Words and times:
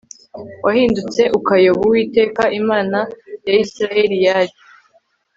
wahindutse 0.65 1.21
ukayoba 1.37 1.81
Uwiteka 1.87 2.43
Imana 2.59 2.99
ya 3.47 3.55
Isirayeli 3.63 4.17
yari 4.25 4.53